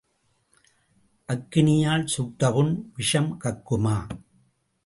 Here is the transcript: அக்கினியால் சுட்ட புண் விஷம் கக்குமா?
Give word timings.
அக்கினியால் 1.29 2.05
சுட்ட 2.05 2.51
புண் 2.51 2.73
விஷம் 2.95 3.31
கக்குமா? 3.43 3.97